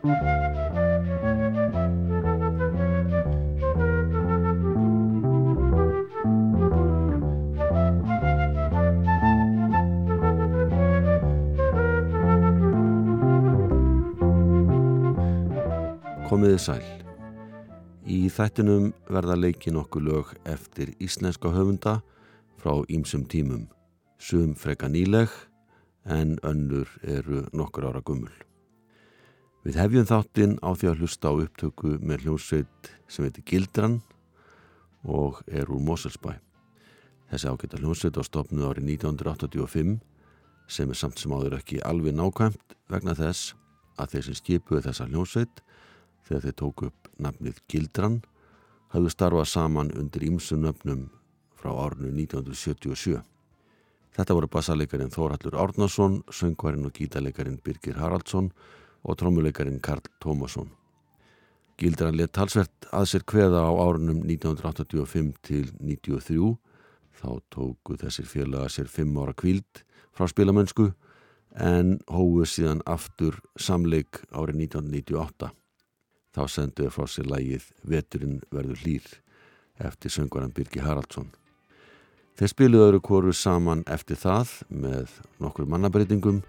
Komiði 0.00 0.16
sæl. 16.56 16.80
Í 18.08 18.32
þættinum 18.32 18.94
verða 19.04 19.36
leikin 19.36 19.76
okkur 19.76 20.00
lög 20.00 20.32
eftir 20.48 20.96
íslenska 20.96 21.52
höfunda 21.52 22.00
frá 22.56 22.72
ímsum 22.88 23.28
tímum. 23.28 23.68
Sum 24.16 24.56
freka 24.56 24.88
nýleg 24.88 25.28
en 26.08 26.38
önnur 26.40 26.88
eru 27.04 27.44
nokkur 27.52 27.92
ára 27.92 28.00
gummul. 28.00 28.32
Við 29.60 29.76
hefjum 29.76 30.06
þáttinn 30.08 30.52
á 30.64 30.72
því 30.72 30.88
að 30.88 31.00
hlusta 31.02 31.28
á 31.28 31.32
upptöku 31.36 31.98
með 32.00 32.22
hljómsveit 32.24 32.88
sem 33.12 33.26
heitir 33.26 33.44
Gildran 33.44 33.98
og 35.04 35.42
er 35.52 35.68
úr 35.68 35.82
Moselsbæ. 35.84 36.32
Þessi 37.28 37.50
ágæta 37.52 37.80
hljómsveit 37.82 38.16
á 38.16 38.24
stopnu 38.24 38.64
árið 38.64 38.88
1985 38.96 39.98
sem 40.64 40.88
er 40.88 40.96
samt 40.96 41.20
sem 41.20 41.36
áður 41.36 41.58
ekki 41.58 41.82
alveg 41.84 42.16
nákvæmt 42.16 42.74
vegna 42.88 43.12
þess 43.20 43.52
að 44.00 44.14
þeir 44.14 44.26
sem 44.30 44.40
skipuði 44.40 44.86
þessa 44.88 45.10
hljómsveit 45.12 45.62
þegar 46.24 46.46
þeir 46.48 46.58
tóku 46.64 46.88
upp 46.88 47.12
nafnið 47.20 47.62
Gildran 47.68 48.18
hafðu 48.96 49.12
starfað 49.12 49.52
saman 49.52 49.92
undir 49.92 50.24
ímsun 50.24 50.64
nöfnum 50.64 51.10
frá 51.60 51.74
árnu 51.76 52.08
1977. 52.08 53.20
Þetta 54.16 54.34
voru 54.34 54.48
bassalegarin 54.48 55.12
Þórhallur 55.12 55.60
Árnason, 55.60 56.22
söngvarinn 56.32 56.88
og 56.88 56.96
gítalegarin 56.96 57.60
Birgir 57.60 58.00
Haraldsson 58.00 58.48
og 58.48 58.79
trómulegarin 59.04 59.80
Karl 59.80 60.04
Tómasson. 60.22 60.70
Gildran 61.80 62.18
let 62.18 62.34
talsvert 62.36 62.88
að 62.92 63.06
sér 63.08 63.22
kveða 63.24 63.62
á 63.64 63.72
árunum 63.72 64.24
1985 64.28 65.30
til 65.40 65.70
1993. 65.80 66.58
Þá 67.20 67.30
tóku 67.52 67.96
þessir 68.00 68.28
félaga 68.28 68.68
sér 68.72 68.88
fimm 68.88 69.16
ára 69.20 69.32
kvíld 69.36 69.82
frá 70.16 70.28
spilamönsku 70.28 70.90
en 71.56 71.98
hóðu 72.08 72.46
síðan 72.48 72.84
aftur 72.88 73.40
samleik 73.56 74.22
árið 74.30 74.66
1998. 74.68 75.50
Þá 76.30 76.42
senduði 76.46 76.94
frá 76.94 77.08
sér 77.10 77.28
lægið 77.32 77.66
Veturinn 77.82 78.40
verður 78.52 78.84
hlýr 78.84 79.08
eftir 79.80 80.12
söngvaran 80.12 80.52
Birgir 80.54 80.84
Haraldsson. 80.84 81.32
Þeir 82.36 82.52
spiluðu 82.52 82.86
öðru 82.86 83.00
kóru 83.04 83.32
saman 83.36 83.82
eftir 83.90 84.20
það 84.20 84.52
með 84.68 85.16
nokkur 85.40 85.68
mannabreitingum 85.68 86.44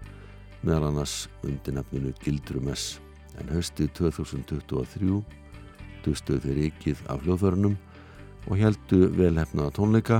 meðal 0.62 0.88
annars 0.90 1.14
undir 1.46 1.74
nefninu 1.76 2.12
Gildrum 2.22 2.68
S 2.72 3.00
en 3.40 3.48
höstið 3.52 3.88
2023 3.98 5.22
dustuðu 6.04 6.40
þeir 6.44 6.60
ekkið 6.68 6.98
af 7.12 7.22
hljóðförunum 7.26 7.76
og 8.48 8.54
heldu 8.58 8.98
velhefnaða 9.16 9.74
tónleika 9.78 10.18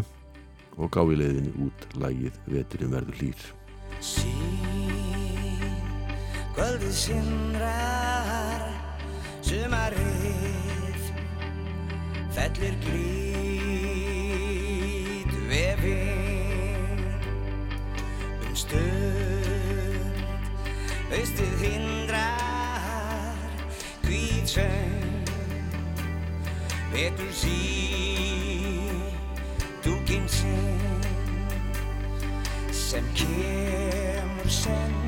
og 0.78 0.86
gá 0.94 1.02
í 1.02 1.18
leiðinni 1.20 1.52
út 1.66 1.80
lægið 2.00 2.34
Veturinn 2.50 2.94
verður 2.94 3.16
hlýr. 3.20 3.40
Sín, 4.02 4.62
kvöldið 6.56 6.94
sindrar, 6.96 8.64
sumarið, 9.44 11.02
fellir 12.38 12.74
glýr 12.86 13.62
vefin 15.52 16.11
Haustið 21.22 21.60
hindrar 21.62 23.36
hvítsöng 24.02 25.28
Vetur 26.90 27.28
sí 27.30 27.60
dúkinn 29.84 30.26
sinn 30.26 31.06
sem 32.74 33.06
kemur 33.14 34.50
senn 34.50 34.98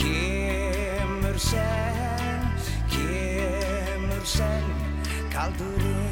kemur 0.00 1.36
senn 1.50 2.48
kemur 2.96 4.24
senn 4.24 4.72
kaldurinn 5.36 6.11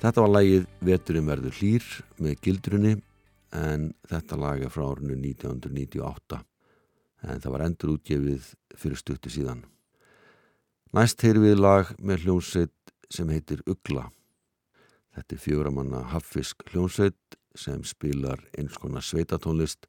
Þetta 0.00 0.22
var 0.24 0.30
lagið 0.32 0.62
Veturinn 0.80 1.26
verður 1.28 1.56
hlýr 1.58 1.86
með 2.24 2.38
gildrunni 2.40 2.92
en 3.52 3.90
þetta 4.08 4.38
lag 4.40 4.62
er 4.64 4.70
frá 4.72 4.86
árinu 4.86 5.12
1998 5.18 6.38
en 7.28 7.42
það 7.42 7.52
var 7.52 7.64
endur 7.66 7.92
útgefið 7.98 8.46
fyrir 8.80 8.96
stuttu 8.96 9.32
síðan. 9.32 9.60
Næst 10.96 11.20
heyri 11.20 11.42
við 11.42 11.60
lag 11.60 11.90
með 12.00 12.24
hljómsveit 12.24 12.94
sem 13.12 13.28
heitir 13.28 13.60
Ugla. 13.68 14.06
Þetta 15.18 15.36
er 15.36 15.42
fjóramanna 15.44 16.00
haffisk 16.14 16.64
hljómsveit 16.70 17.36
sem 17.52 17.84
spilar 17.84 18.40
eins 18.56 18.80
konar 18.80 19.04
sveitatónlist 19.04 19.84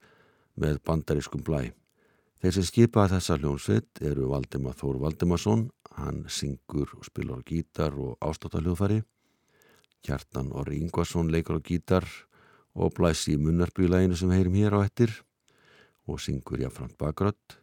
með 0.60 0.82
bandarískum 0.84 1.46
blæ. 1.48 1.70
Þeir 2.44 2.58
sem 2.58 2.68
skipa 2.68 3.08
þessa 3.08 3.40
hljónsveit 3.40 4.04
eru 4.04 4.28
Valdemar 4.34 4.76
Þór 4.76 5.00
Valdemarsson, 5.06 5.70
hann 5.96 6.26
syngur 6.28 6.92
og 7.00 7.08
spilar 7.08 7.48
gítar 7.48 7.96
og 7.96 8.18
ástáttahljóðfari. 8.20 9.00
Kjartan 10.06 10.52
Orri 10.58 10.80
Ingvarsson 10.82 11.32
leikar 11.32 11.60
á 11.60 11.62
gítar 11.62 12.06
og 12.74 12.94
blæsi 12.98 13.36
í 13.36 13.42
munnarbyglæginu 13.42 14.18
sem 14.18 14.32
heyrim 14.34 14.58
hér 14.58 14.78
á 14.78 14.80
ettir 14.86 15.14
og 16.10 16.22
syngur 16.24 16.62
jáfnframt 16.64 16.98
bakrött. 16.98 17.58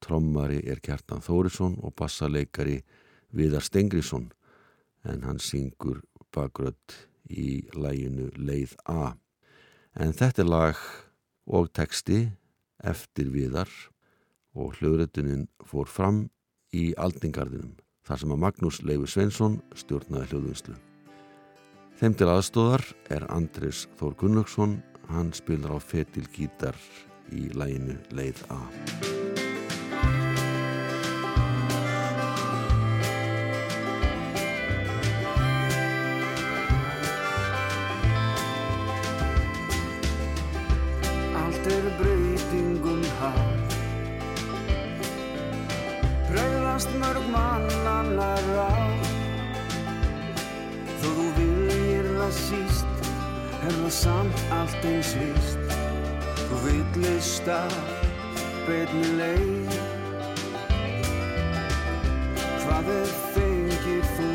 Trommari 0.00 0.60
er 0.68 0.80
Kjartan 0.84 1.22
Þórisson 1.24 1.78
og 1.84 1.94
bassaleikari 1.98 2.80
Viðar 3.34 3.64
Stengriðsson 3.64 4.30
en 5.04 5.24
hann 5.26 5.40
syngur 5.42 6.02
bakrött 6.34 7.08
í 7.28 7.64
læginu 7.76 8.30
Leið 8.36 8.76
A. 8.88 9.14
En 9.94 10.12
þetta 10.12 10.44
er 10.44 10.50
lag 10.50 10.80
og 11.46 11.70
teksti 11.76 12.24
eftir 12.84 13.30
Viðar 13.34 13.70
og 14.54 14.78
hljóðrötunin 14.78 15.48
fór 15.66 15.90
fram 15.90 16.24
í 16.74 16.92
Aldingarðinum 16.98 17.76
þar 18.04 18.20
sem 18.20 18.34
að 18.34 18.42
Magnús 18.46 18.82
Leifur 18.84 19.10
Svensson 19.10 19.60
stjórnaði 19.78 20.32
hljóðvinslu. 20.32 20.76
Þeim 21.94 22.14
til 22.18 22.26
aðstóðar 22.26 22.82
er 23.14 23.24
Andris 23.30 23.84
Þór 24.00 24.16
Gunnlaugsson, 24.18 24.80
hann 25.14 25.30
spilar 25.36 25.76
á 25.76 25.80
fetil 25.80 26.26
gítar 26.34 26.78
í 27.30 27.48
læginu 27.54 27.96
Leið 28.10 28.42
A. 28.50 28.60
Mörg 46.94 47.26
mannanna 47.30 48.30
ráð. 48.46 49.08
Þó 51.02 51.08
þú 51.10 51.26
viljir 51.36 51.63
það 52.24 52.36
síst 52.40 53.08
Er 53.64 53.74
það 53.74 53.92
samt 53.92 54.42
allt 54.54 54.84
eins 54.88 55.12
vist 55.18 55.74
Þú 56.44 56.58
villist 56.64 57.48
að 57.50 57.74
beinni 58.64 59.08
leið. 59.18 59.74
Hvað 62.62 62.90
er 62.94 63.10
fengir 63.34 64.06
þú? 64.14 64.28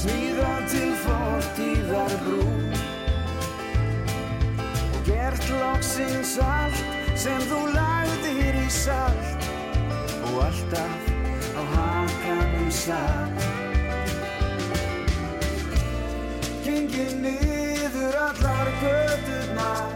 Smíða 0.00 0.52
til 0.74 0.90
fortíðar 1.04 2.16
brú. 2.26 2.42
Og 4.82 5.00
gert 5.08 5.48
loksins 5.54 6.36
allt 6.42 7.16
sem 7.24 7.48
þú 7.50 7.64
lagðir 7.78 8.60
í 8.62 8.68
salt. 8.82 9.50
Og 10.28 10.38
alltaf 10.50 11.10
á 11.54 11.62
hakanum 11.74 12.70
satt 12.82 13.51
Gengið 16.92 17.12
niður 17.24 18.16
allar 18.20 18.68
gödurnar 18.82 19.94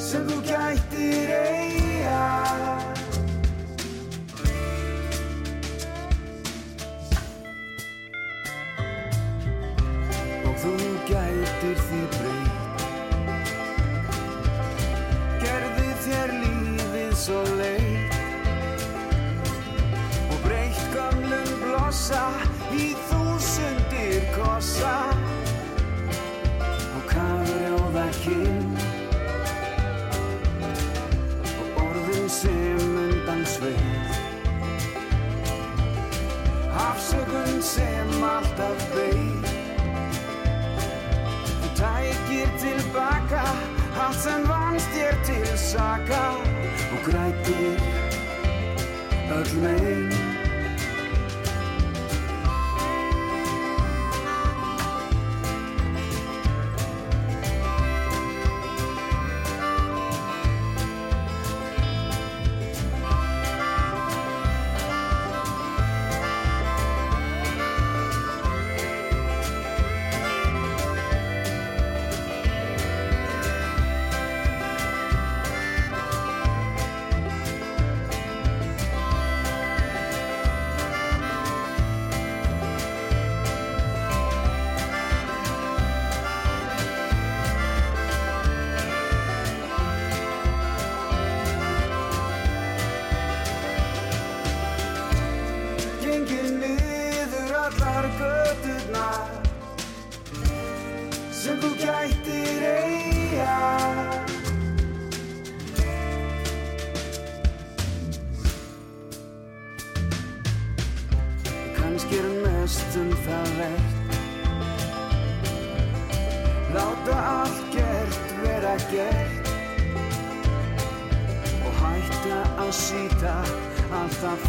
sem 0.00 0.24
þú 0.24 0.40
gættir 0.48 1.36
eiga 1.36 1.65
Afsökun 37.06 37.62
sem 37.62 38.24
alltaf 38.26 38.80
beig 38.90 39.46
Þú 41.60 41.70
tækir 41.78 42.50
tilbaka 42.58 43.44
allt 43.94 44.18
sem 44.24 44.50
vannst 44.50 44.90
þér 44.90 45.22
til 45.30 45.46
saka 45.68 46.24
og 46.34 47.00
grætir 47.06 47.78
öll 49.38 49.58
megin 49.62 50.25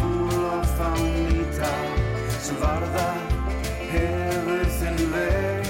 fúl 0.08 0.44
og 0.48 0.64
þá 0.76 0.88
nýta 1.02 1.72
sem 2.40 2.56
varða 2.62 3.08
hefur 3.90 4.70
þinn 4.78 5.02
veg. 5.12 5.68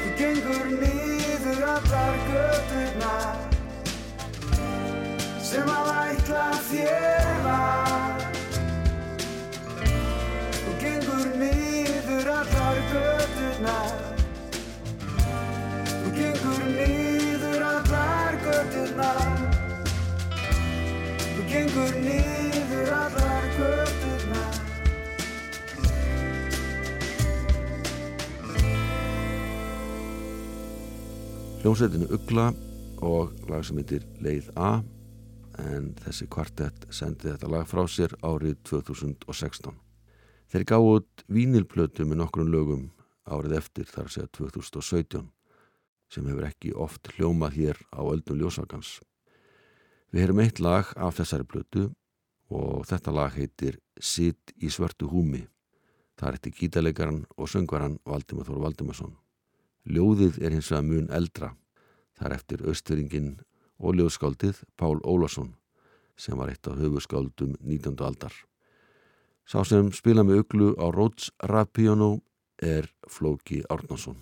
Þú 0.00 0.08
gengur 0.18 0.66
niður 0.80 1.62
allar 1.74 2.18
gödurnar 2.30 3.38
sem 5.50 5.70
að 5.74 5.90
ætla 5.98 6.46
þér 6.70 7.30
var 7.46 8.26
Þú 10.60 10.76
gengur 10.82 11.26
niður 11.40 12.32
allar 12.36 12.80
gödurnar 12.92 13.98
Þú 15.90 16.14
gengur 16.20 16.64
niður 16.70 17.68
allar 17.74 18.40
gödurnar 18.46 19.22
Þú 19.26 19.39
gengur 21.50 21.94
niður 22.04 22.90
allar 22.94 23.46
gödurnar 23.56 24.58
Hljómsveitinu 31.60 32.06
Ugla 32.14 32.46
og 33.02 33.34
lag 33.50 33.66
sem 33.66 33.82
heitir 33.82 34.06
Leið 34.22 34.52
A 34.54 34.78
en 35.60 35.90
þessi 36.04 36.30
kvartett 36.30 36.86
sendi 36.94 37.32
þetta 37.32 37.50
lag 37.50 37.66
frá 37.68 37.82
sér 37.90 38.14
árið 38.24 38.56
2016. 38.70 39.74
Þeir 40.50 40.64
gáðu 40.70 40.94
út 41.00 41.26
vínilplötu 41.28 42.06
með 42.06 42.22
nokkrum 42.22 42.54
lögum 42.54 42.88
árið 43.26 43.58
eftir 43.58 43.90
þar 43.90 44.06
að 44.06 44.14
segja 44.16 44.32
2017 44.38 45.28
sem 46.10 46.26
hefur 46.30 46.48
ekki 46.48 46.72
oft 46.74 47.12
hljómað 47.16 47.58
hér 47.58 47.86
á 47.90 48.00
öldum 48.06 48.38
ljósakans. 48.38 49.00
Við 50.10 50.24
heyrum 50.24 50.40
eitt 50.42 50.58
lag 50.58 50.88
af 50.98 51.20
þessari 51.20 51.46
plötu 51.46 51.84
og 52.50 52.86
þetta 52.90 53.14
lag 53.14 53.34
heitir 53.36 53.78
Sitt 54.00 54.50
í 54.58 54.70
svörtu 54.72 55.06
húmi. 55.10 55.44
Það 56.18 56.28
er 56.28 56.38
eftir 56.38 56.56
gítalegaran 56.56 57.20
og 57.36 57.50
söngvaran 57.52 57.98
Valdimar 58.04 58.48
Þór 58.48 58.64
Valdimarsson. 58.64 59.14
Ljóðið 59.86 60.40
er 60.42 60.56
hins 60.56 60.70
vegar 60.72 60.86
mun 60.88 61.06
eldra. 61.14 61.52
Það 62.18 62.26
er 62.26 62.36
eftir 62.36 62.66
östuringin 62.72 63.30
og 63.78 63.96
ljóðskáldið 63.96 64.64
Pál 64.76 64.98
Ólason 65.06 65.54
sem 66.20 66.36
var 66.36 66.50
eitt 66.52 66.66
af 66.68 66.76
höfuskáldum 66.76 67.54
19. 67.60 67.96
aldar. 68.04 68.34
Sá 69.48 69.62
sem 69.64 69.88
spila 69.96 70.26
með 70.26 70.42
uglu 70.42 70.74
á 70.76 70.92
Rhodes 70.92 71.30
Rapiano 71.40 72.18
er 72.60 72.90
Flóki 73.08 73.62
Árnason. 73.70 74.20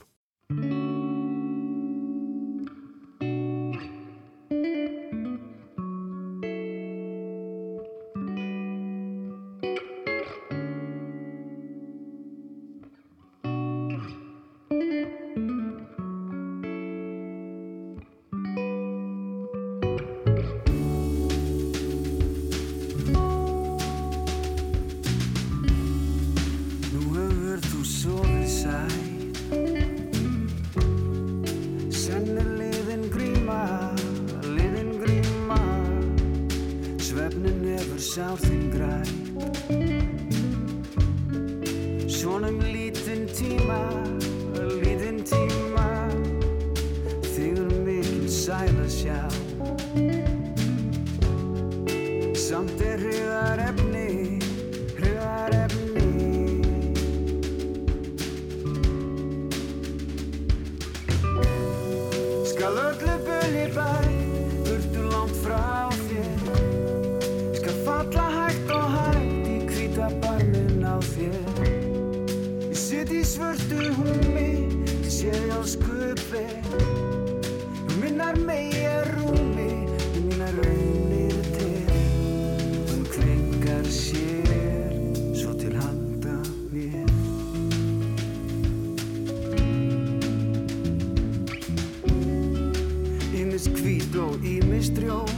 drjóð 94.98 95.36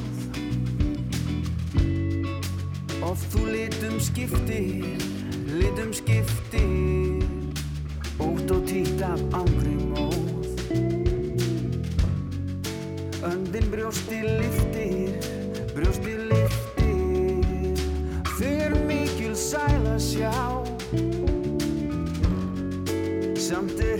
Of 3.10 3.22
þú 3.32 3.46
litum 3.50 3.96
skiptir, 4.00 5.00
litum 5.60 5.92
skiptir 5.96 7.24
Ótt 8.20 8.50
og 8.52 8.66
týtt 8.68 9.00
af 9.00 9.20
ángri 9.32 9.76
móð. 9.80 10.50
Öndin 13.24 13.70
brjósti 13.72 14.20
liftir, 14.26 15.16
brjósti 15.72 16.16
liftir 16.28 17.80
Þeir 18.36 18.76
mikil 18.88 19.32
sæla 19.36 19.96
sjá. 20.00 20.36
Samt 23.40 23.80
er 23.80 23.99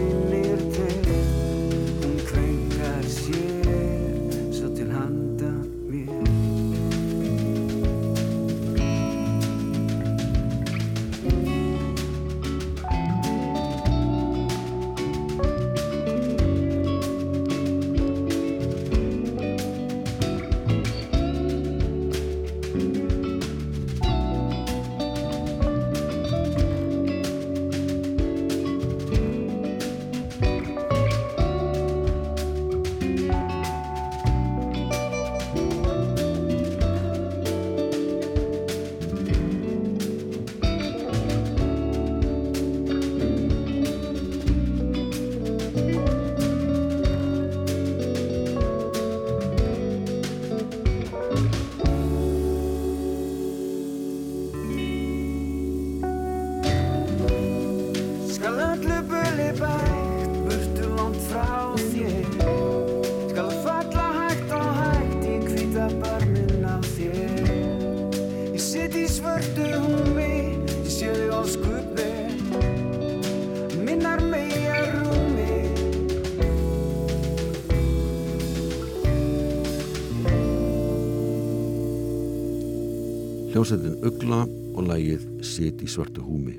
Sitt 85.61 85.83
í 85.85 85.87
svartu 85.93 86.23
húmi 86.25 86.55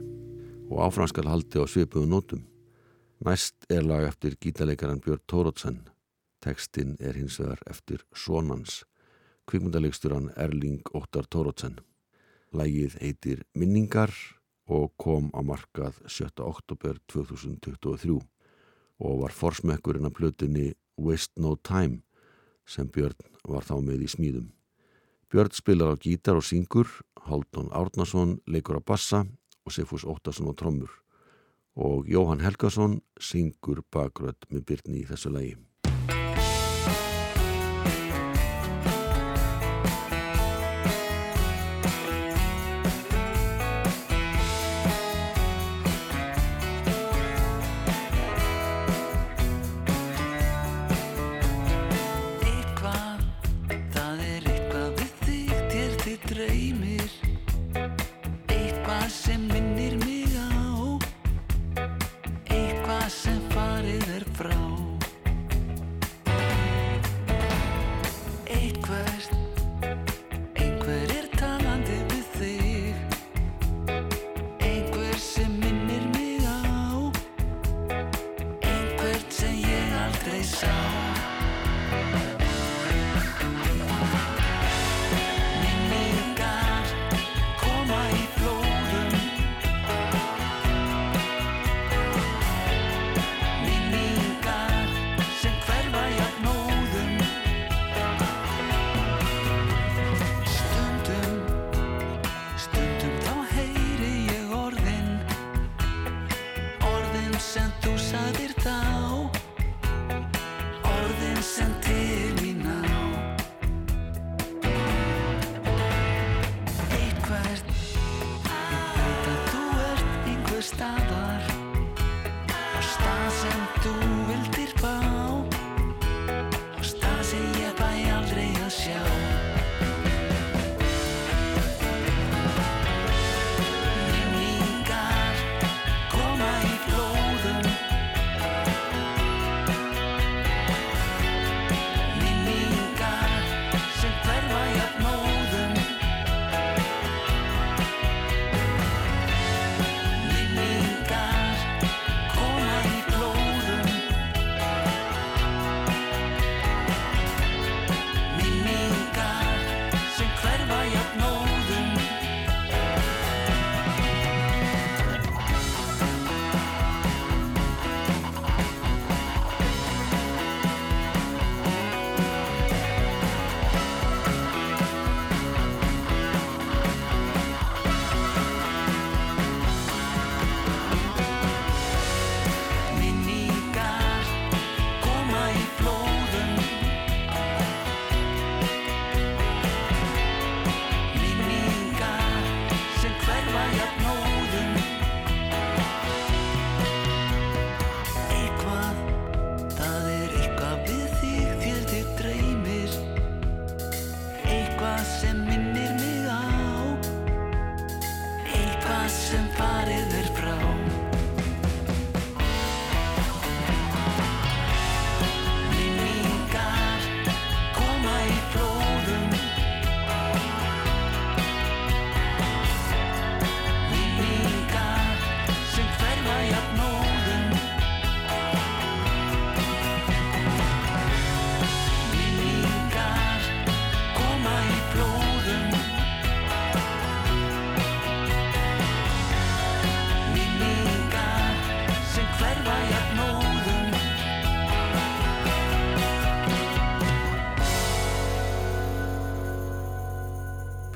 og 0.71 0.76
áfranskal 0.85 1.25
haldi 1.26 1.59
á 1.59 1.66
svipuðu 1.66 2.06
nótum. 2.06 2.42
Næst 3.26 3.66
er 3.66 3.82
lag 3.82 4.04
eftir 4.06 4.37
gítaleikaran 4.38 5.00
Björn 5.02 5.25
Tórótsen. 5.26 5.80
Tekstinn 6.38 6.92
er 7.02 7.18
hins 7.18 7.40
vegar 7.42 7.59
eftir 7.66 8.04
Sónans, 8.14 8.85
kvikmyndalegsturan 9.50 10.30
Erling 10.38 10.87
Óttar 10.94 11.26
Tórótsen. 11.26 11.80
Lægið 12.54 12.94
heitir 13.02 13.42
Minningar 13.59 14.14
og 14.71 14.94
kom 14.94 15.35
á 15.35 15.42
markað 15.42 15.99
7. 16.06 16.38
oktober 16.38 17.02
2023 17.11 18.21
og 19.02 19.21
var 19.25 19.35
forsmekkurinn 19.35 20.06
af 20.06 20.14
plötinni 20.14 20.76
Waste 20.94 21.42
No 21.42 21.56
Time 21.59 22.04
sem 22.62 22.87
Björn 22.87 23.18
var 23.42 23.66
þá 23.66 23.80
með 23.82 24.06
í 24.06 24.14
smíðum. 24.14 24.52
Björn 25.32 25.48
spilar 25.56 25.94
á 25.94 25.96
gítar 25.96 26.36
og 26.36 26.44
syngur, 26.44 26.84
Haldun 27.24 27.70
Árnason 27.72 28.34
leikur 28.44 28.76
á 28.76 28.82
bassa 28.84 29.22
og 29.64 29.72
Sifus 29.72 30.04
Óttarsson 30.04 30.52
á 30.52 30.54
trommur 30.54 30.92
og 31.72 32.04
Jóhann 32.04 32.44
Helgason 32.44 32.98
syngur 33.16 33.80
bakrödd 33.88 34.44
með 34.52 34.66
byrni 34.68 35.00
í 35.00 35.06
þessu 35.08 35.32
lægi. 35.32 35.54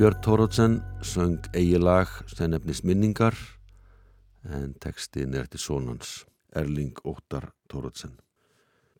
Björn 0.06 0.22
Tórótsen 0.22 0.82
söng 1.02 1.40
eigi 1.50 1.78
lag 1.82 2.06
sem 2.30 2.50
nefnist 2.50 2.84
minningar 2.86 3.34
en 4.44 4.74
tekstin 4.78 5.32
er 5.34 5.48
til 5.50 5.58
sonans 5.58 6.10
Erling 6.54 6.94
Óttar 7.02 7.48
Tórótsen. 7.66 8.12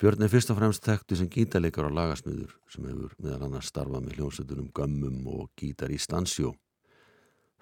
Björn 0.01 0.25
er 0.25 0.27
fyrst 0.27 0.51
og 0.51 0.57
fremst 0.59 0.83
tektu 0.83 1.15
sem 1.15 1.29
gítarleikar 1.31 1.87
á 1.87 1.95
lagasmiður 1.95 2.57
sem 2.67 2.89
hefur 2.89 3.13
meðal 3.23 3.45
annars 3.47 3.69
starfað 3.71 4.03
með 4.03 4.17
hljómsveitunum 4.17 4.67
Gömmum 4.75 5.29
og 5.31 5.45
Gítar 5.55 5.93
í 5.95 6.01
Stansjó. 6.07 6.51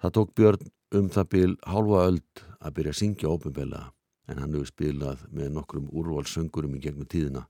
Það 0.02 0.16
tók 0.18 0.34
Björn 0.34 0.66
um 0.98 1.06
það 1.14 1.30
byl 1.36 1.54
hálfa 1.70 2.02
öld 2.08 2.44
að 2.58 2.76
byrja 2.80 2.96
að 2.96 3.00
syngja 3.04 3.30
ópenbela 3.30 3.84
en 4.26 4.42
hann 4.42 4.58
hefur 4.58 4.72
spilað 4.72 5.22
með 5.30 5.54
nokkrum 5.60 5.86
úrvalsöngurum 5.94 6.74
í 6.74 6.82
gegnum 6.82 7.06
tíðina 7.06 7.46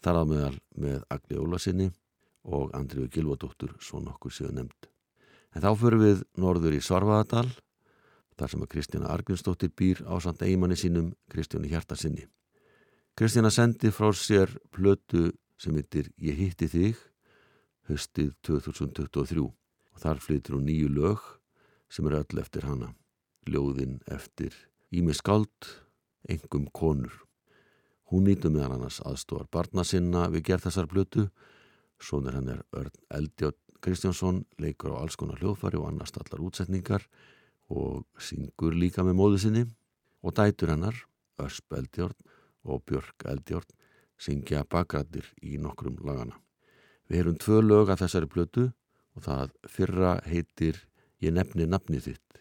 þar 0.00 0.22
að 0.22 0.32
meðal 0.32 0.56
með 0.88 1.06
Agli 1.12 1.44
Ólasinni 1.44 1.92
og 2.48 2.72
Andriðu 2.72 3.12
Gilvadóttur 3.12 3.76
svo 3.84 4.00
nokkur 4.00 4.32
séu 4.32 4.48
nefnd. 4.48 4.93
En 5.54 5.62
þá 5.62 5.70
fyrir 5.78 6.00
við 6.00 6.22
norður 6.40 6.74
í 6.74 6.82
Svarfaðadal, 6.82 7.46
þar 8.34 8.50
sem 8.50 8.62
að 8.64 8.70
Kristjana 8.72 9.10
Argvinsdóttir 9.14 9.70
býr 9.70 10.02
á 10.10 10.18
samt 10.18 10.42
eigimanni 10.42 10.76
sínum 10.78 11.12
Kristjáni 11.30 11.70
Hjartarsinni. 11.70 12.26
Kristjana 13.14 13.52
sendi 13.54 13.92
frá 13.94 14.10
sér 14.18 14.50
plötu 14.74 15.28
sem 15.62 15.76
heitir 15.78 16.10
Ég 16.18 16.40
hitti 16.40 16.66
þig, 16.66 16.98
höstið 17.86 18.32
2023 18.42 19.44
og 19.44 20.02
þar 20.02 20.22
flytur 20.24 20.56
hún 20.58 20.66
nýju 20.66 20.90
lög 20.90 21.22
sem 21.86 22.06
eru 22.10 22.24
öll 22.24 22.42
eftir 22.42 22.66
hana. 22.66 22.90
Ljóðinn 23.46 24.00
eftir 24.10 24.56
Ími 24.90 25.14
Skald, 25.14 25.68
engum 26.26 26.66
konur. 26.74 27.12
Hún 28.10 28.26
nýtum 28.26 28.56
meðan 28.56 28.80
annars 28.80 28.98
aðstofar 29.06 29.46
barna 29.52 29.84
sinna 29.86 30.26
við 30.32 30.48
gerð 30.50 30.66
þessar 30.66 30.90
plötu, 30.90 31.28
svonir 32.02 32.34
hann 32.34 32.50
er 32.50 32.64
Örn 32.74 32.98
Eldjátt 33.14 33.58
Kristjánsson 33.84 34.44
leikur 34.56 34.94
á 34.96 35.04
alls 35.04 35.16
konar 35.20 35.40
hljóðfari 35.42 35.76
og 35.76 35.90
annars 35.90 36.14
allar 36.16 36.40
útsetningar 36.46 37.04
og 37.68 38.06
syngur 38.16 38.72
líka 38.72 39.04
með 39.04 39.18
móðu 39.18 39.40
sinni 39.42 39.64
og 40.24 40.32
dætur 40.38 40.72
hennar, 40.72 40.96
Örsp 41.36 41.76
Eldjórn 41.76 42.16
og 42.64 42.80
Björk 42.88 43.26
Eldjórn 43.28 43.76
syngja 44.16 44.62
bakgrættir 44.64 45.28
í 45.42 45.58
nokkrum 45.60 45.98
lagana. 46.06 46.38
Við 47.10 47.20
erum 47.20 47.36
tvö 47.36 47.60
lög 47.60 47.92
að 47.92 48.06
þessari 48.06 48.30
blötu 48.32 48.66
og 49.14 49.26
það 49.28 49.52
fyrra 49.68 50.16
heitir 50.24 50.80
Ég 51.24 51.32
nefni 51.32 51.64
nafni 51.64 52.00
þitt, 52.04 52.40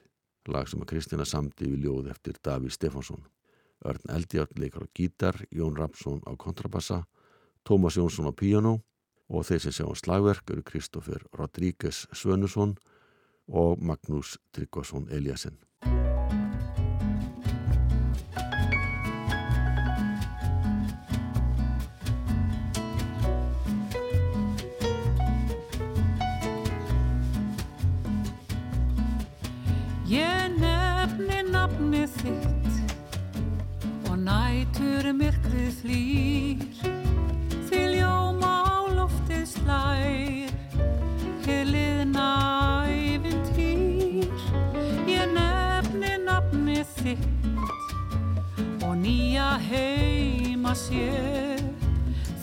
lag 0.51 0.67
sem 0.67 0.81
að 0.83 0.89
Kristina 0.89 1.23
samti 1.23 1.69
við 1.69 1.85
ljóð 1.85 2.09
eftir 2.11 2.39
Daví 2.43 2.71
Stefánsson. 2.73 3.21
Örn 3.87 4.09
Eldjórn 4.11 4.59
leikar 4.59 4.83
á 4.83 4.87
gítar, 4.91 5.37
Jón 5.55 5.77
Rapsson 5.77 6.19
á 6.27 6.35
kontrabassa, 6.35 7.03
Tómas 7.63 7.95
Jónsson 7.95 8.27
á 8.27 8.33
píjánó 8.35 8.81
og 9.33 9.47
þeir 9.47 9.63
sem 9.65 9.73
sjá 9.73 9.85
á 9.89 9.93
slagverk 9.97 10.53
eru 10.53 10.63
Kristófer 10.65 11.25
Rodríguez 11.33 12.05
Svönusson 12.13 12.77
og 13.49 13.81
Magnús 13.81 14.37
Tryggvason 14.53 15.09
Eliasson. 15.09 15.57
Ég 30.13 30.57
nefni 30.61 31.41
nafni 31.49 32.05
þitt 32.19 34.09
og 34.11 34.17
nætur 34.21 35.09
myrkrið 35.17 35.79
flýr 35.81 36.92
Ég 50.93 51.73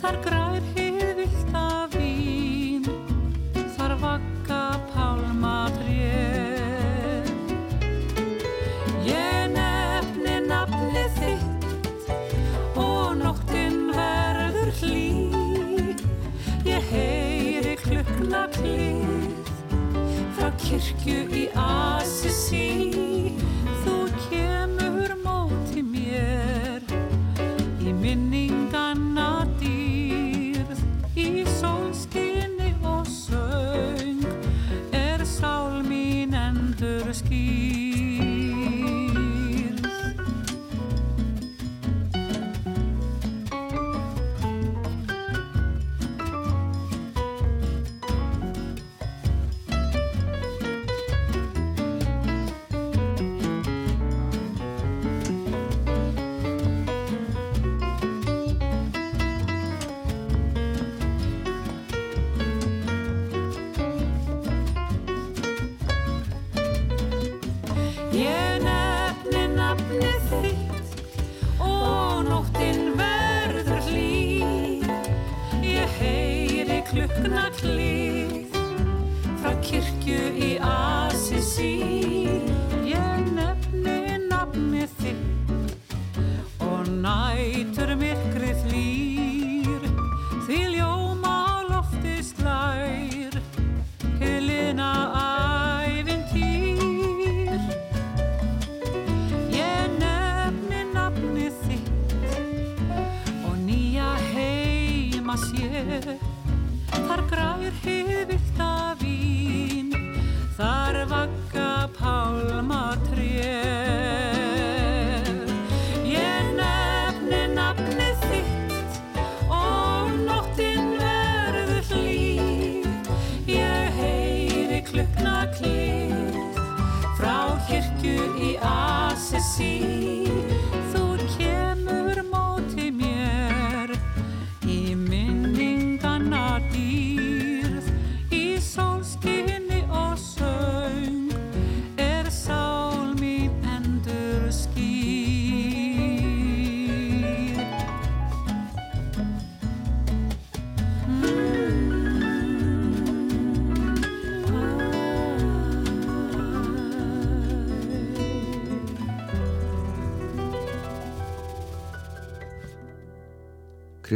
Þar 0.00 0.16
grær 0.24 0.64
hið 0.74 1.00
vilda 1.18 1.66
vín 1.92 2.88
Þar 3.76 3.94
vakka 4.02 4.29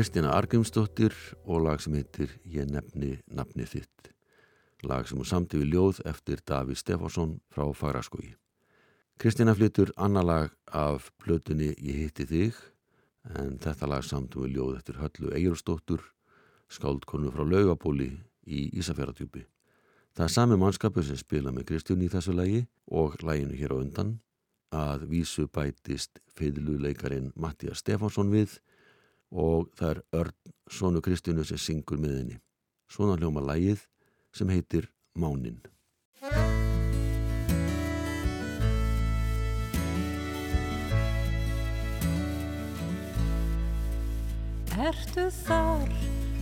Kristina 0.05 0.35
Argrimsdóttir 0.37 1.15
og 1.49 1.63
lag 1.65 1.81
sem 1.81 1.95
heitir 1.97 2.29
Ég 2.45 2.67
nefni 2.69 3.15
nafni 3.33 3.65
þitt. 3.65 4.11
Lag 4.85 5.07
sem 5.09 5.17
hún 5.17 5.25
samti 5.25 5.57
við 5.57 5.71
ljóð 5.73 6.01
eftir 6.11 6.43
Daví 6.45 6.75
Stefánsson 6.77 7.39
frá 7.49 7.65
Fagraskói. 7.73 8.35
Kristina 9.17 9.55
flyttur 9.57 9.95
annar 9.97 10.27
lag 10.29 10.51
af 10.67 11.07
plötunni 11.17 11.71
Ég 11.81 12.03
hitti 12.03 12.27
þig 12.29 12.59
en 13.33 13.57
þetta 13.65 13.89
lag 13.89 14.05
samti 14.05 14.43
við 14.43 14.59
ljóð 14.59 14.75
eftir 14.83 15.01
Höllu 15.01 15.33
Egilsdóttur, 15.39 16.05
skáldkonu 16.69 17.33
frá 17.33 17.49
Laugabóli 17.49 18.11
í 18.45 18.69
Ísafjörðatjúpi. 18.77 19.47
Það 20.13 20.27
er 20.27 20.37
sami 20.37 20.61
mannskapur 20.61 21.09
sem 21.09 21.17
spila 21.17 21.49
með 21.49 21.71
Kristjún 21.73 22.05
í 22.05 22.13
þessu 22.13 22.37
lagi 22.37 22.67
og 22.93 23.17
laginu 23.25 23.57
hér 23.57 23.73
á 23.73 23.81
undan 23.81 24.19
að 24.69 25.09
vísu 25.17 25.49
bætist 25.49 26.21
feidluleikarin 26.37 27.33
Mattias 27.41 27.81
Stefánsson 27.81 28.37
við 28.37 28.61
og 29.35 29.69
það 29.75 29.91
er 29.91 30.03
Örn, 30.23 30.41
sonu 30.71 31.03
Kristjánu 31.03 31.45
sem 31.45 31.59
syngur 31.59 31.99
með 31.99 32.19
henni. 32.21 32.41
Svona 32.89 33.19
hljóma 33.19 33.43
lægið 33.43 33.83
sem 34.35 34.51
heitir 34.55 34.89
Mánin. 35.19 35.59
Ertu 44.85 45.29
þar, 45.47 45.91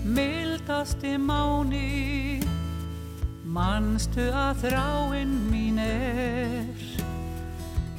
mildasti 0.02 1.12
máni, 1.20 2.40
manstu 3.44 4.24
að 4.35 4.64
þráinn 4.64 5.37
mín 5.52 5.78
er, 5.85 6.87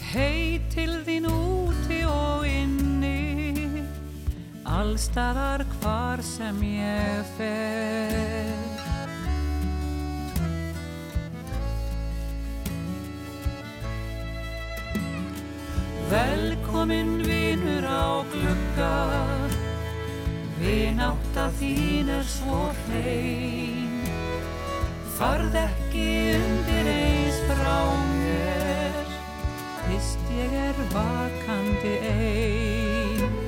heit 0.09 0.65
til 0.73 0.97
þín 1.05 1.29
úti 1.29 2.01
og 2.09 2.49
inni, 2.49 2.92
allstaðar 4.73 5.61
hvar 5.79 6.21
sem 6.25 6.57
ég 6.65 7.27
fer. 7.37 8.73
Velkomin 16.13 17.21
vinur 17.25 17.85
á 17.85 18.21
glugga, 18.33 18.95
vinátta 20.59 21.47
þín 21.59 22.11
er 22.17 22.25
svo 22.27 22.65
hrein. 22.83 24.01
Farð 25.13 25.55
ekki 25.61 26.09
undir 26.39 26.91
eins 26.97 27.39
frá 27.49 27.79
mér, 28.09 29.15
fyrst 29.85 30.29
ég 30.37 30.59
er 30.67 30.83
vakandi 30.93 31.95
ein. 32.13 33.41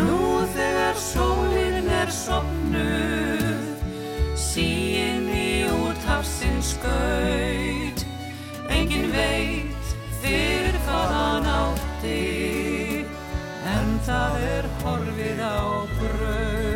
Nú 0.00 0.29
þegar 0.60 0.98
sólinn 1.00 1.88
er 2.00 2.10
sopnuð, 2.12 3.84
síinn 4.36 5.28
í 5.32 5.64
úthafsins 5.72 6.74
skaut, 6.74 8.04
engin 8.68 9.08
veit 9.14 9.94
fyrir 10.20 10.76
hvað 10.86 11.14
hann 11.16 11.48
átti, 11.54 13.04
en 13.76 13.94
það 14.08 14.42
er 14.50 14.70
horfið 14.82 15.40
á 15.40 15.60
braut. 15.96 16.69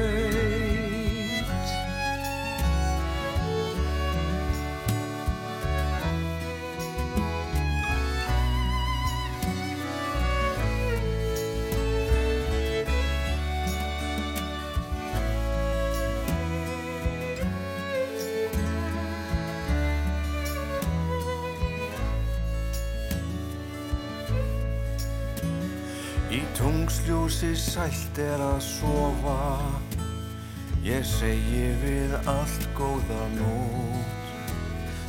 Tungsljósi 27.05 27.53
sælt 27.53 28.17
er 28.17 28.41
að 28.41 28.63
sofa. 28.65 29.37
Ég 30.81 31.05
segi 31.05 31.67
við 31.83 32.15
allt 32.25 32.65
góða 32.73 33.27
nót 33.35 34.31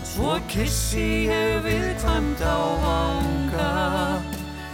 Svo 0.03 0.33
kissi 0.51 1.31
ég 1.31 1.63
við 1.63 1.95
kvamt 2.01 2.43
á 2.43 2.59
vanga. 2.83 3.71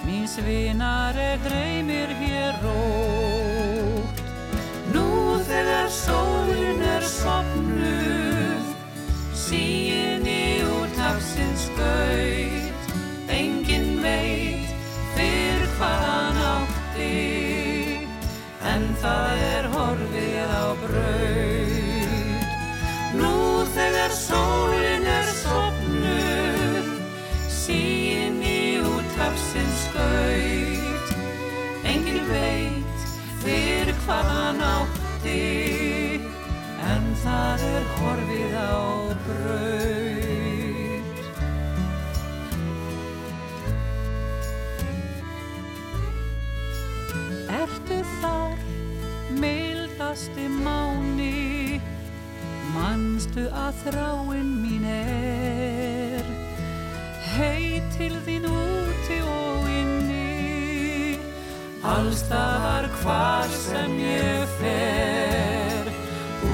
Mín 0.01 0.25
svinar 0.25 1.13
er 1.13 1.37
dreymir 1.45 2.09
hér 2.23 2.57
rót 2.63 4.23
Nú 4.89 5.37
þegar 5.45 5.93
sólinn 5.93 6.81
er 6.81 7.05
sopnuð 7.05 8.65
Síin 9.37 10.25
í 10.25 10.65
út 10.65 10.97
hafsins 10.97 11.69
skaut 11.69 12.97
Engin 13.29 14.01
veit 14.01 14.73
fyrir 15.13 15.69
hvað 15.77 16.10
átti 17.01 18.07
En 18.61 18.83
það 19.01 19.41
er 19.41 19.67
horfið 19.73 20.51
á 20.53 20.65
braut. 20.81 22.45
Nú 23.17 23.33
þegar 23.75 24.13
sólinn 24.15 25.07
er 25.09 25.31
sopnuð 25.41 26.91
Síin 27.49 28.39
í 28.45 28.79
út 28.85 29.17
hafsins 29.19 29.85
skaut. 29.87 31.13
Engin 31.83 32.23
veit 32.29 33.09
fyrir 33.43 33.93
hvað 34.05 34.31
hann 34.37 34.65
átti 34.69 36.21
En 36.91 37.13
það 37.23 37.69
er 37.75 37.93
horfið 37.97 38.57
á 38.57 38.79
braut 39.27 40.20
mildasti 50.41 50.47
máni, 50.63 51.81
manstu 52.73 53.49
að 53.51 53.73
þráinn 53.85 54.61
mín 54.61 54.85
er, 54.85 56.25
heit 57.35 57.83
til 57.97 58.15
þín 58.25 58.45
úti 58.45 59.21
og 59.21 59.67
inni, 59.69 61.17
allstaðar 61.83 62.89
hvar 63.01 63.49
sem 63.49 63.99
ég 63.99 64.47
fer. 64.59 65.91
Ú, 66.43 66.53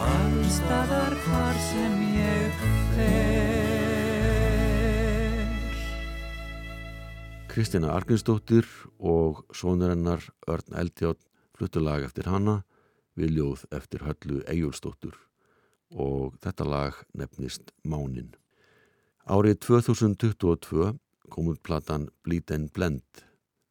allstaðar 0.00 1.16
hvar 1.26 1.54
sem 1.70 2.02
ég 2.16 2.52
fer. 2.96 3.49
Kristina 7.60 7.90
Argrinsdóttir 7.92 8.64
og 9.04 9.42
sonur 9.52 9.90
hennar 9.92 10.22
Örn 10.48 10.72
Eldjátt 10.80 11.26
fluttu 11.52 11.82
lag 11.84 12.00
eftir 12.06 12.24
hana 12.32 12.54
við 13.20 13.34
ljóð 13.36 13.64
eftir 13.76 14.00
höllu 14.06 14.38
Eyjólfsdóttur 14.48 15.18
og 15.92 16.38
þetta 16.40 16.64
lag 16.64 17.02
nefnist 17.12 17.74
Mánin. 17.84 18.30
Árið 19.28 19.58
2022 19.66 20.86
kom 21.28 21.50
út 21.52 21.60
platan 21.60 22.08
Bleed 22.24 22.48
and 22.56 22.72
Blend 22.72 23.26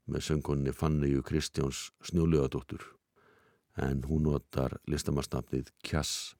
með 0.05 0.27
söngkonni 0.27 0.69
Fanniu 0.69 1.25
Kristjáns 1.25 1.87
Snjóluðadóttur 2.11 2.85
en 3.73 4.05
hún 4.05 4.29
notar 4.29 4.77
listamannsnafnið 4.85 5.73
Kjass. 5.81 6.35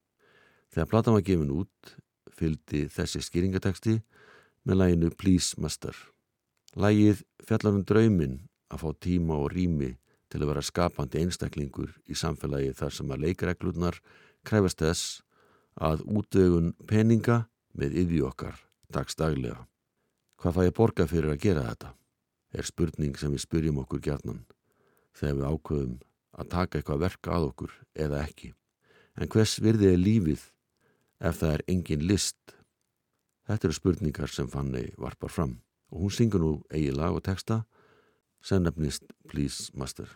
Þegar 0.69 0.91
platan 0.93 1.17
var 1.17 1.25
gefin 1.25 1.57
út 1.57 1.97
fylgdi 2.29 2.85
þessi 2.93 3.25
skýringateksti 3.25 3.97
með 4.69 4.81
læginu 4.83 5.13
Please 5.17 5.57
Master. 5.57 5.97
Lægið 6.77 7.23
fjallar 7.47 7.79
um 7.79 7.85
drauminn 7.87 8.35
að 8.69 8.83
fá 8.83 8.89
tíma 9.01 9.39
og 9.41 9.53
rými 9.55 9.95
til 10.29 10.43
að 10.43 10.51
vera 10.51 10.61
skapandi 10.61 11.23
einstaklingur 11.23 11.95
í 12.05 12.17
samfélagi 12.17 12.75
þar 12.77 12.93
sem 12.93 13.13
að 13.13 13.23
leikreglurnar 13.23 13.97
kræfast 14.45 14.83
þess 14.83 15.21
að 15.81 16.03
útögun 16.05 16.75
peninga 16.85 17.47
með 17.73 18.21
okkar 18.27 18.59
dagstaglega. 18.93 19.65
Hvað 20.37 20.55
fæ 20.55 20.61
ég 20.67 20.75
borga 20.77 21.07
fyrir 21.07 21.33
að 21.33 21.41
gera 21.41 21.65
þetta? 21.69 21.93
Er 22.53 22.65
spurning 22.65 23.17
sem 23.17 23.31
við 23.33 23.43
spyrjum 23.45 23.81
okkur 23.81 24.01
gjarnan 24.01 24.45
þegar 25.17 25.35
við 25.35 25.49
ákveðum 25.49 25.97
að 26.37 26.49
taka 26.53 26.77
eitthvað 26.77 27.01
verka 27.01 27.31
að 27.33 27.47
okkur 27.49 27.73
eða 27.95 28.21
ekki. 28.23 28.53
En 29.17 29.27
hvers 29.27 29.57
virði 29.59 29.89
er 29.93 29.97
lífið 29.97 30.45
ef 31.19 31.41
það 31.41 31.55
er 31.55 31.65
engin 31.67 32.05
list? 32.05 32.55
Þetta 33.49 33.67
eru 33.67 33.77
spurningar 33.77 34.29
sem 34.29 34.47
Fanny 34.47 34.85
varpar 34.97 35.33
fram 35.33 35.57
og 35.91 36.05
hún 36.05 36.13
syngur 36.13 36.41
nú 36.41 36.51
eigi 36.71 36.91
lag 36.95 37.15
og 37.15 37.23
texta 37.23 37.63
sem 38.41 38.63
nefnist 38.63 39.03
Please 39.27 39.71
Master. 39.73 40.07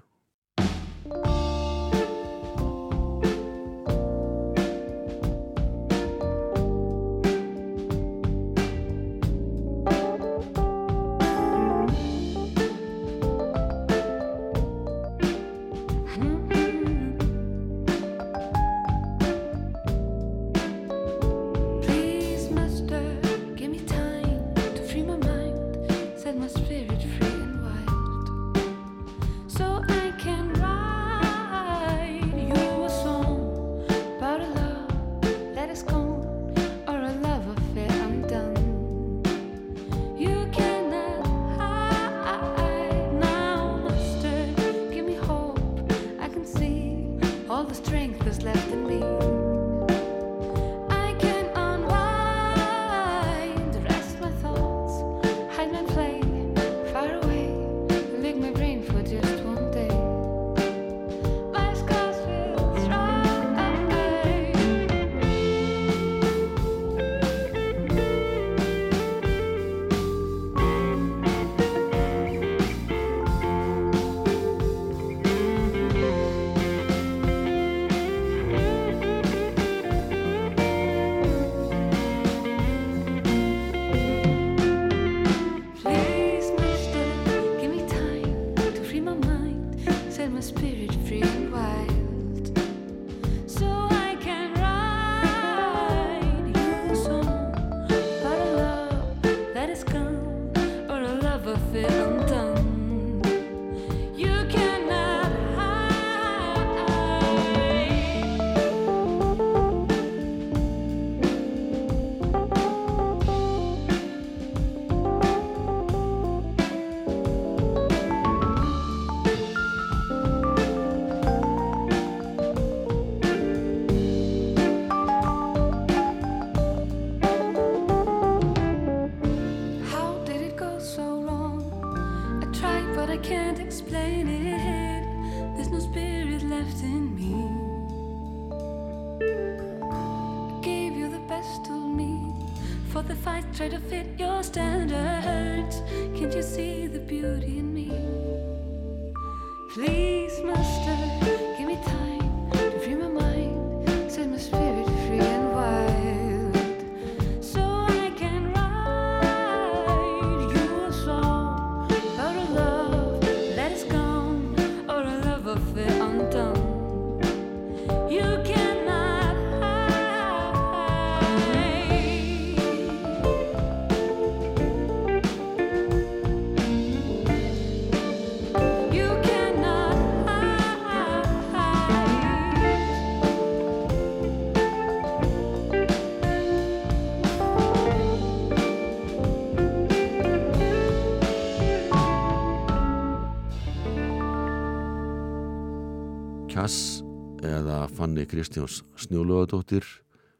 Fanny 198.14 198.28
Kristjáns 198.30 198.84
Snjóluðadóttir 198.94 199.82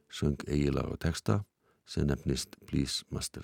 söng 0.06 0.38
eigilag 0.46 0.92
og 0.94 0.98
texta 1.02 1.40
sem 1.82 2.06
nefnist 2.06 2.54
Please 2.70 3.02
Master. 3.10 3.42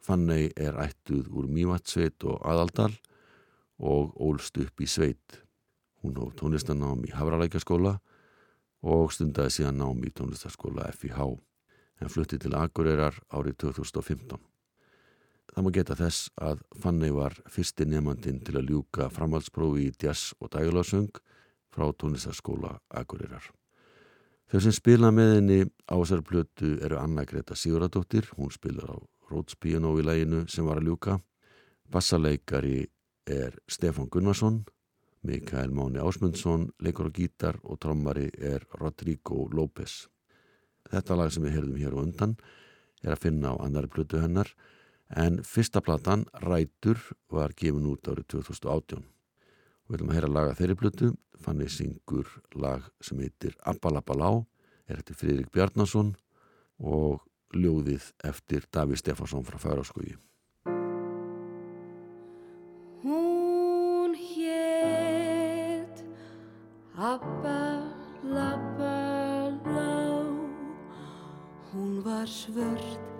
Fanny 0.00 0.46
er 0.56 0.78
ættuð 0.80 1.28
úr 1.28 1.50
Mývatsveit 1.52 2.24
og 2.24 2.40
Aðaldal 2.40 2.94
og 3.76 4.16
ólst 4.16 4.56
upp 4.64 4.80
í 4.80 4.88
sveit. 4.88 5.42
Hún 6.00 6.16
hóf 6.16 6.32
tónlistanám 6.40 7.04
í 7.04 7.12
Havralækjaskóla 7.12 7.98
og 8.80 9.12
stundaði 9.12 9.58
síðan 9.58 9.82
nám 9.82 10.00
í 10.08 10.14
tónlistaskóla 10.16 10.88
FIH 10.96 11.28
en 12.00 12.14
flutti 12.16 12.40
til 12.40 12.56
Akureyrar 12.56 13.20
árið 13.28 13.60
2015. 13.66 14.40
Það 15.52 15.68
má 15.68 15.72
geta 15.76 16.00
þess 16.00 16.32
að 16.40 16.64
Fanny 16.80 17.12
var 17.12 17.36
fyrsti 17.44 17.84
nefnandinn 17.92 18.40
til 18.40 18.56
að 18.56 18.72
ljúka 18.72 19.12
framhaldsprófi 19.12 19.90
í 19.90 19.96
jazz 20.00 20.32
og 20.40 20.56
dægularsöng 20.56 21.12
frá 21.74 21.90
tónlistaskóla 21.98 22.78
Akureyrar. 22.94 23.50
Þau 24.50 24.60
sem 24.60 24.74
spila 24.76 25.10
með 25.14 25.30
henni 25.38 25.60
á 25.90 25.94
þessar 25.96 26.22
plötu 26.26 26.74
eru 26.84 27.00
Anna 27.00 27.24
Greta 27.26 27.56
Siguradóttir, 27.58 28.28
hún 28.38 28.52
spilar 28.54 28.92
á 28.94 28.98
Piano 29.58 29.94
í 29.98 30.04
læginu 30.04 30.44
sem 30.48 30.66
var 30.66 30.78
að 30.78 30.90
ljúka. 30.90 31.18
Bassaleikari 31.90 32.84
er 33.26 33.56
Stefán 33.66 34.10
Gunnarsson, 34.12 34.64
Mikael 35.22 35.72
Máni 35.72 35.98
Ásmundsson, 35.98 36.68
leikur 36.78 37.08
á 37.08 37.16
gítar 37.16 37.58
og 37.64 37.80
trommari 37.80 38.28
er 38.38 38.66
Rodrigo 38.78 39.48
López. 39.50 40.06
Þetta 40.92 41.16
lag 41.16 41.32
sem 41.32 41.42
við 41.42 41.56
heyrðum 41.56 41.80
hér 41.80 41.96
og 41.96 42.04
undan 42.04 42.36
er 43.02 43.16
að 43.16 43.24
finna 43.24 43.56
á 43.56 43.64
annari 43.64 43.88
plötu 43.88 44.20
hennar 44.20 44.52
en 45.08 45.40
fyrsta 45.42 45.80
platan, 45.80 46.28
Rætur, 46.44 47.00
var 47.32 47.56
gefin 47.56 47.88
út 47.88 48.06
árið 48.08 48.28
2018 48.36 49.02
og 49.02 49.13
við 49.84 49.96
viljum 49.96 50.10
að 50.10 50.18
heyra 50.18 50.32
laga 50.32 50.58
þeirri 50.58 50.80
plötu. 50.80 51.12
Fanny 51.44 51.68
syngur 51.68 52.28
lag 52.56 52.84
sem 53.04 53.18
heitir 53.20 53.56
Abbalabbalá 53.68 54.30
er 54.88 55.00
eftir 55.00 55.16
Friðrik 55.18 55.50
Bjarnason 55.52 56.14
og 56.80 57.24
ljóðið 57.54 58.10
eftir 58.26 58.66
Daví 58.72 58.96
Stefansson 58.98 59.44
frá 59.46 59.58
Færaskógi 59.60 60.16
Hún 63.04 64.16
hét 64.18 66.04
Abba 66.96 67.84
labba 68.24 69.00
lá 69.68 69.96
Hún 71.72 72.00
var 72.06 72.26
svört 72.30 73.13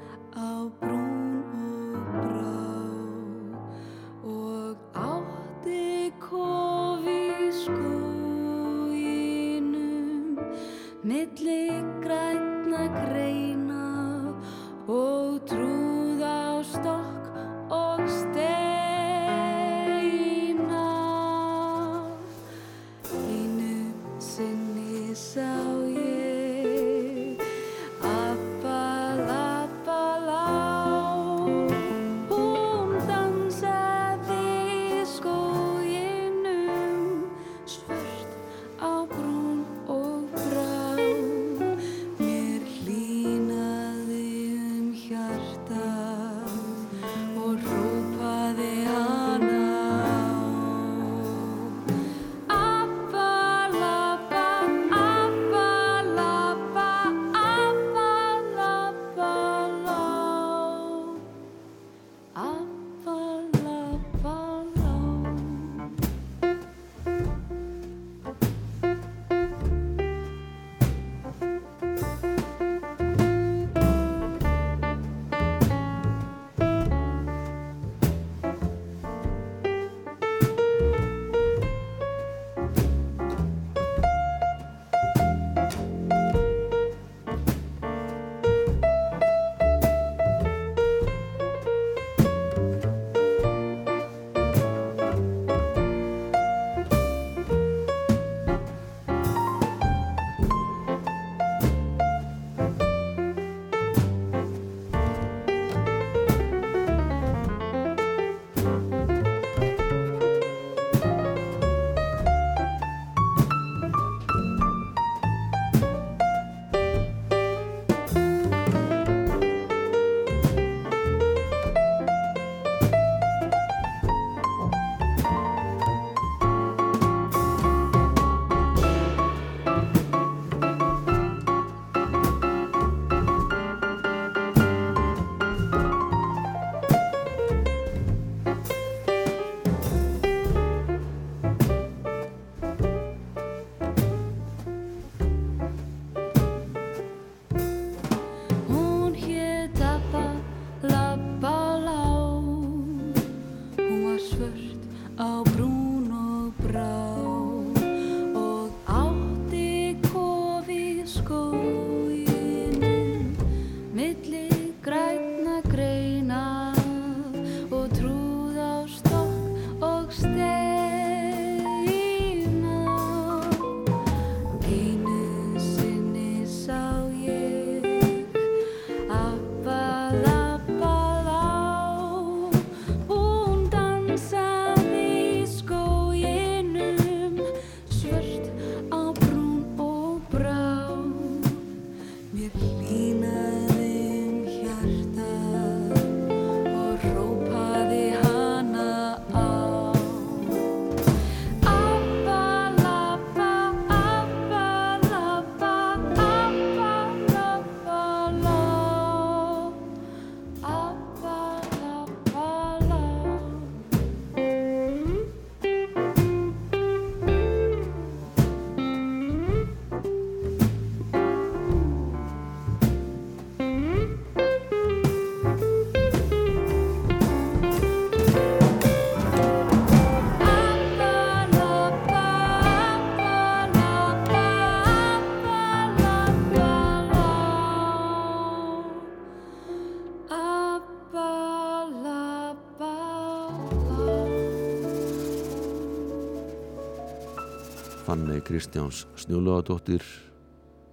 Kristjáns 248.45 249.07
Snjúluðadóttir, 249.16 250.03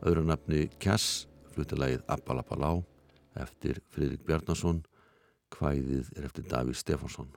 öðru 0.08 0.22
nafni 0.24 0.70
Kjass, 0.80 1.26
fluttilagið 1.52 2.06
Appalapalá 2.08 2.78
eftir 3.36 3.82
Fridrik 3.92 4.24
Bjarnason, 4.24 4.80
hvæðið 5.52 6.14
er 6.16 6.30
eftir 6.30 6.48
Davíð 6.48 6.80
Stefánsson. 6.80 7.28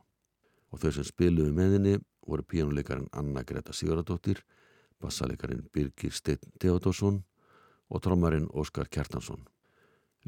Og 0.71 0.79
þau 0.79 0.95
sem 0.95 1.09
spiluðu 1.09 1.51
meðinni 1.57 1.97
voru 2.23 2.47
píjónuleikarin 2.47 3.11
Anna 3.11 3.43
Greta 3.43 3.75
Sigurðardóttir, 3.75 4.39
bassaleikarin 5.03 5.67
Birgir 5.75 6.15
Steinn 6.15 6.55
Teodósson 6.63 7.25
og 7.91 8.07
trommarinn 8.07 8.47
Óskar 8.55 8.87
Kjartansson. 8.87 9.43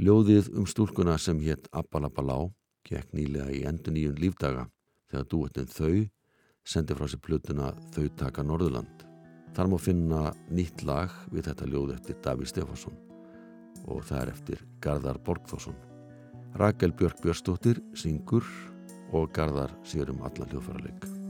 Ljóðið 0.03 0.51
um 0.59 0.66
stúlkuna 0.66 1.14
sem 1.14 1.39
hétt 1.47 1.70
Appalapalá 1.70 2.43
gekk 2.87 3.14
nýlega 3.14 3.55
í 3.55 3.62
endur 3.70 3.95
nýjun 3.95 4.18
lífdaga 4.18 4.66
þegar 5.07 5.30
dúettinn 5.30 5.74
þau 5.78 6.09
sendi 6.66 6.99
frá 6.99 7.07
sér 7.07 7.22
plötuna 7.22 7.70
Þau 7.95 8.09
taka 8.18 8.43
Norðurland. 8.43 9.06
Þar 9.57 9.71
má 9.73 9.79
finna 9.81 10.23
nýtt 10.53 10.83
lag 10.85 11.13
við 11.33 11.47
þetta 11.49 11.69
ljóð 11.73 11.95
eftir 11.95 12.19
Davíð 12.21 12.51
Stefánsson 12.51 12.99
og 13.89 14.03
það 14.05 14.19
er 14.21 14.33
eftir 14.35 14.65
Garðar 14.85 15.21
Borgþórsson. 15.25 15.77
Rakel 16.61 16.93
Björk 16.93 17.23
Björnstóttir 17.25 17.81
syngur 17.97 18.45
og 19.17 19.31
Garðar 19.33 19.73
sér 19.87 20.13
um 20.13 20.21
allan 20.29 20.53
hljóðfærarleik. 20.53 21.26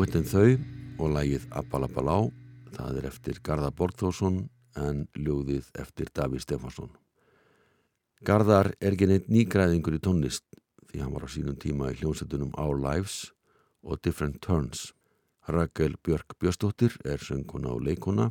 Dúettinn 0.00 0.24
þau 0.24 0.54
og 1.04 1.10
lægið 1.12 1.42
Appalapalá, 1.60 2.14
það 2.72 2.94
er 2.96 3.06
eftir 3.10 3.38
Garðar 3.44 3.74
Borgþórsson 3.76 4.38
en 4.80 5.02
ljóðið 5.12 5.66
eftir 5.76 6.08
Davíð 6.16 6.40
Stefánsson. 6.40 6.88
Garðar 8.24 8.70
er 8.80 8.94
neitt 8.96 9.26
nýgræðingur 9.28 9.98
í 9.98 10.00
tónlist 10.00 10.46
því 10.88 11.02
hann 11.02 11.12
var 11.12 11.26
á 11.28 11.34
sínum 11.34 11.58
tíma 11.60 11.90
í 11.92 11.98
hljómsveitunum 11.98 12.54
Our 12.56 12.80
Lives 12.80 13.34
og 13.84 14.00
Different 14.00 14.40
Turns. 14.40 14.94
Rakel 15.44 15.98
Björk 16.00 16.32
Björnsdóttir 16.40 16.96
er 17.04 17.20
sönguna 17.20 17.74
og 17.74 17.84
leikuna 17.84 18.30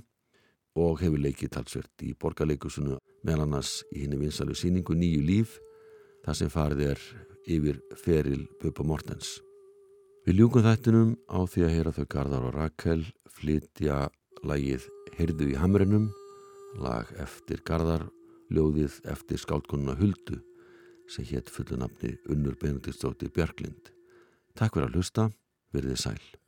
og 0.73 1.03
hefur 1.03 1.21
leikið 1.21 1.53
talsvert 1.53 2.01
í 2.01 2.15
borgarleikusunu 2.17 2.97
meðal 3.21 3.45
annars 3.45 3.83
í 3.93 4.07
henni 4.07 4.17
vinsalu 4.17 4.57
síningu 4.57 4.97
Nýju 4.97 5.21
líf 5.21 5.59
þar 6.25 6.41
sem 6.41 6.49
farið 6.49 6.81
er 6.95 7.05
yfir 7.45 7.77
feril 8.01 8.47
Bubba 8.57 8.87
Mortens. 8.89 9.37
Við 10.27 10.35
ljúkum 10.35 10.63
þættinum 10.65 11.11
á 11.31 11.39
því 11.47 11.61
að 11.63 11.73
heyra 11.73 11.91
þau 11.95 12.05
Garðar 12.11 12.47
og 12.49 12.55
Rakel 12.57 13.03
flytja 13.37 13.99
lagið 14.43 14.87
Heyrðu 15.15 15.47
í 15.53 15.55
hamrinum, 15.59 16.09
lag 16.79 17.09
eftir 17.23 17.63
Garðar, 17.67 18.03
ljóðið 18.51 18.99
eftir 19.11 19.39
skáldkonuna 19.39 19.95
Huldu 19.99 20.41
sem 21.09 21.27
hétt 21.31 21.49
fullu 21.51 21.79
nafni 21.79 22.13
Unnur 22.29 22.59
Benediktsdóttir 22.59 23.31
Björklind. 23.35 23.93
Takk 24.59 24.75
fyrir 24.75 24.89
að 24.89 24.99
hlusta, 24.99 25.29
verðið 25.73 26.03
sæl. 26.03 26.38